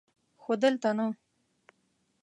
[0.41, 1.05] خو دلته نه!